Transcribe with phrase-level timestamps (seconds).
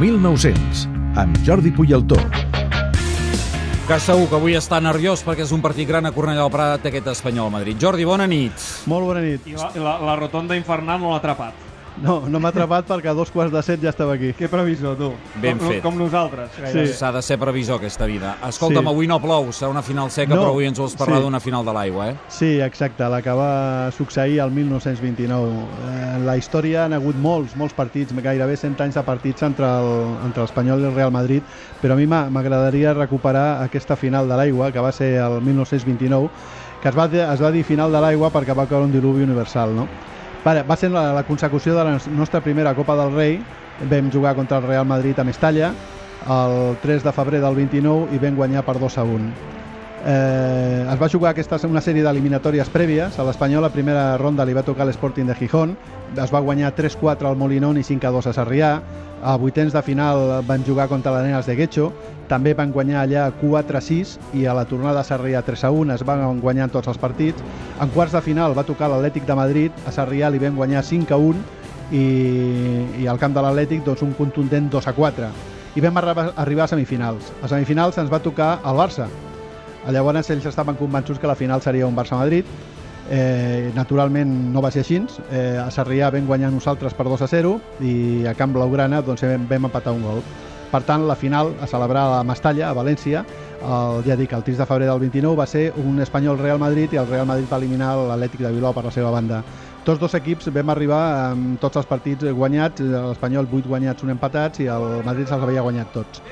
[0.00, 0.88] 1900,
[1.20, 2.16] amb Jordi Puyaltó.
[3.84, 6.86] Que segur que avui està nerviós perquè és un partit gran a Cornellà del Prat
[6.88, 7.76] aquest espanyol Madrid.
[7.76, 8.64] Jordi, bona nit.
[8.88, 9.44] Molt bona nit.
[9.50, 11.69] I la, la, la rotonda infernal no l'ha atrapat.
[12.02, 14.32] No, no m'ha atrapat perquè a dos quarts de set ja estava aquí.
[14.32, 15.10] Que previsor, tu.
[15.42, 15.82] Ben com, fet.
[15.82, 16.50] Com nosaltres.
[16.72, 16.86] Sí.
[16.94, 18.36] S'ha de ser previsor, aquesta vida.
[18.48, 18.88] Escolta'm, Sí.
[18.88, 21.24] avui no plou, serà una final seca, No, però avui ens vols parlar sí.
[21.24, 22.16] d'una final de l'aigua, eh?
[22.28, 25.50] Sí, exacte, la que va succeir el 1929.
[25.50, 29.66] Eh, en la història han hagut molts, molts partits, gairebé 100 anys de partits entre
[29.66, 31.42] el- entre l'Espanyol i el Real Madrid,
[31.82, 36.30] però a mi m'agradaria recuperar aquesta final de l'aigua, que va ser el 1929,
[36.80, 39.74] que es va, es va dir final de l'aigua perquè va caure un diluvi universal,
[39.74, 39.86] no?
[40.44, 43.40] Va, va ser la, la consecució de la nostra primera Copa del Rei,
[43.90, 45.72] vam jugar contra el Real Madrid a Mestalla,
[46.28, 49.32] el 3 de febrer del 29 i vam guanyar per 2 a 1.
[50.00, 50.59] Eh,
[50.92, 53.18] es va jugar aquesta una sèrie d'eliminatòries prèvies.
[53.18, 55.76] A l'Espanyol, la primera ronda li va tocar l'Sporting de Gijón.
[56.16, 58.70] Es va guanyar 3-4 al Molinón i 5-2 a Sarrià.
[59.22, 61.92] A vuitens de final van jugar contra l'Arenas de Guecho.
[62.28, 66.70] També van guanyar allà 4-6 i a la tornada a Sarrià 3-1 es van guanyar
[66.72, 67.42] tots els partits.
[67.80, 69.72] En quarts de final va tocar l'Atlètic de Madrid.
[69.86, 71.36] A Sarrià li van guanyar 5-1
[71.92, 72.04] i,
[73.04, 75.30] i al camp de l'Atlètic doncs, un contundent 2-4.
[75.76, 77.30] I vam arri- arribar a semifinals.
[77.42, 79.06] A semifinals ens va tocar el Barça,
[79.88, 82.44] Llavors ells estaven convençuts que la final seria un Barça-Madrid.
[83.10, 85.00] Eh, naturalment no va ser així.
[85.32, 89.24] Eh, a Sarrià vam guanyar nosaltres per 2 a 0 i a Camp Blaugrana doncs,
[89.26, 90.22] vam, vam empatar un gol.
[90.70, 93.24] Per tant, la final a celebrar a Mestalla, a València,
[93.60, 96.94] el, ja dic, el 3 de febrer del 29 va ser un espanyol Real Madrid
[96.94, 99.42] i el Real Madrid va eliminar l'Atlètic de Bilbao per la seva banda.
[99.82, 101.00] Tots dos equips vam arribar
[101.32, 105.66] amb tots els partits guanyats, l'Espanyol 8 guanyats, un empatats i el Madrid se'ls havia
[105.66, 106.22] guanyat tots.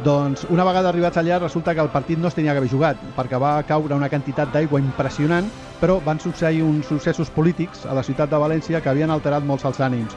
[0.00, 3.00] Doncs una vegada arribats allà resulta que el partit no es tenia que haver jugat
[3.18, 5.50] perquè va caure una quantitat d'aigua impressionant
[5.82, 9.66] però van succeir uns successos polítics a la ciutat de València que havien alterat molts
[9.68, 10.16] els ànims.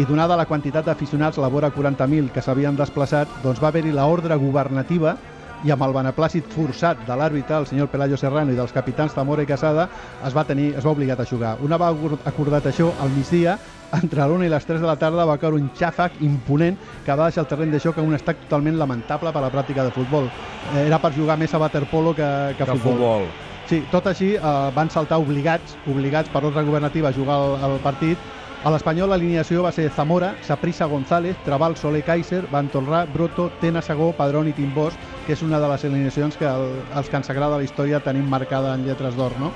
[0.00, 4.36] I donada la quantitat d'aficionats, la vora 40.000 que s'havien desplaçat, doncs va haver-hi l'ordre
[4.40, 5.18] governativa
[5.66, 9.42] i amb el beneplàcit forçat de l'àrbitre, el senyor Pelayo Serrano i dels capitans Zamora
[9.42, 9.88] i Casada,
[10.26, 11.56] es va, tenir, es va obligat a jugar.
[11.64, 11.88] Una va
[12.24, 13.56] acordat això al migdia,
[13.98, 16.76] entre l'una i les 3 de la tarda va caure un xàfec imponent
[17.06, 19.52] que va deixar el terreny de joc en un estat totalment lamentable per a la
[19.52, 20.28] pràctica de futbol.
[20.74, 22.92] Eh, Era per jugar més a waterpolo que, que, Que futbol.
[22.92, 23.28] futbol.
[23.68, 27.78] Sí, tot així eh, van saltar obligats, obligats per ordre governativa a jugar el, el
[27.84, 28.18] partit.
[28.58, 33.80] A l'Espanyol l'alineació va ser Zamora, Saprissa González, Trabal, Soler, Kaiser, Van Tolrà, Broto, Tena
[33.86, 34.96] Sagó, Padrón i Timbós,
[35.26, 36.66] que és una de les alineacions que el,
[36.98, 39.52] els que ens agrada la història tenim marcada en lletres d'or, no?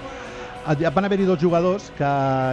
[0.62, 2.06] Van haver-hi dos jugadors que,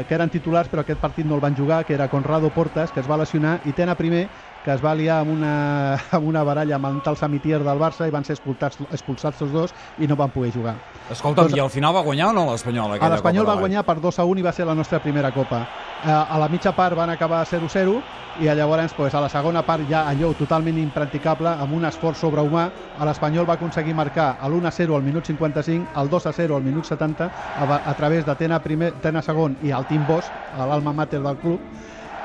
[0.09, 3.03] que eren titulars però aquest partit no el van jugar, que era Conrado Portas, que
[3.03, 4.25] es va lesionar, i Tena primer,
[4.63, 5.53] que es va liar amb una,
[6.17, 9.53] amb una baralla amb un tal Samitier del Barça i van ser expulsats, expulsats tots
[9.53, 10.75] dos i no van poder jugar.
[11.09, 12.97] Escolta'm, Doncs- i al final va guanyar o no l'Espanyol?
[12.99, 15.65] L'Espanyol va guanyar per 2 a 1 i va ser la nostra primera copa.
[16.05, 17.99] Eh, a la mitja part van acabar 0-0
[18.39, 22.69] i llavors pues, a la segona part ja allò totalment impracticable amb un esforç sobrehumà
[23.03, 27.93] l'Espanyol va aconseguir marcar l'1-0 al minut 55, el 2-0 al minut 70 a, a
[27.97, 31.59] través de Tena, primer, Tena segon i el Tim Bosch, l'alma mater del club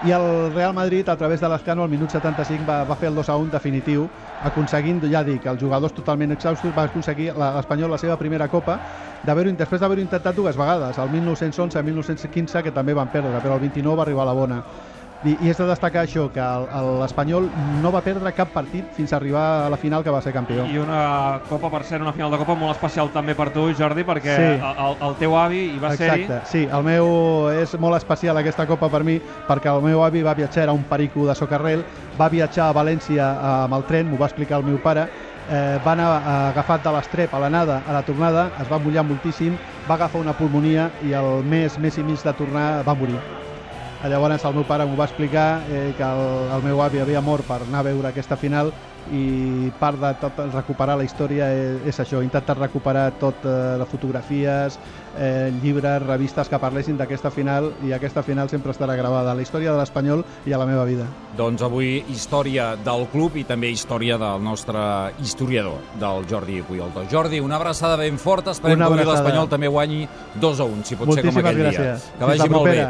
[0.04, 3.14] i el Real Madrid a través de l'Escano al minut 75 va, va fer el
[3.16, 4.04] 2 a 1 definitiu
[4.44, 6.74] aconseguint, ja dic, els jugadors totalment exhaustos.
[6.76, 8.82] Va aconseguir l'Espanyol la seva primera copa
[9.24, 13.56] després d'haver-ho intentat dues vegades el 1911 i el 1915 que també van perdre, però
[13.56, 14.60] el 29 va arribar a la bona
[15.24, 16.44] i, i és de destacar això que
[17.00, 17.46] l'Espanyol
[17.82, 20.66] no va perdre cap partit fins a arribar a la final que va ser campió
[20.68, 24.04] I una copa, per ser una final de copa molt especial també per tu, Jordi,
[24.04, 24.48] perquè Sí.
[24.60, 26.24] el, el teu avi hi va ser-hi.
[26.24, 27.06] Exacte, sí, el meu
[27.54, 30.84] és molt especial aquesta copa per mi perquè el meu avi va viatjar, era un
[30.84, 31.84] perico de socarrel,
[32.20, 33.28] va viatjar a València
[33.64, 35.06] amb el tren, m'ho va explicar el meu pare,
[35.48, 39.04] eh, va anar eh, agafat de l'estrep a l'anada, a la tornada, es va mullar
[39.04, 39.56] moltíssim,
[39.88, 43.43] va agafar una pulmonia i el mes, mes i mig de tornar va morir.
[44.04, 47.46] Llavors el meu pare m'ho va explicar eh, que el, el meu avi havia mort
[47.48, 48.72] per anar a veure aquesta final
[49.12, 53.88] i part de tot recuperar la història és, és això, intentar recuperar tot eh, les
[53.90, 54.78] fotografies,
[55.18, 59.44] eh, llibres, revistes que parlessin d'aquesta final i aquesta final sempre estarà gravada a la
[59.44, 61.06] història de l'Espanyol i a la meva vida.
[61.36, 64.80] Doncs avui història del club i també història del nostre
[65.20, 67.04] historiador, del Jordi Puyolto.
[67.10, 70.04] Jordi, una abraçada ben forta, esperem Una que avui l'Espanyol també guanyi
[70.40, 71.70] 2 a 1, si pot ser com Moltíssimes aquell dia.
[71.72, 72.08] gràcies.
[72.14, 72.88] Que Fins vagi molt bé.